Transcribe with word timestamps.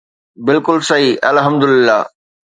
بلڪل 0.45 0.77
صحيح 0.89 1.13
الحمدلله 1.31 1.97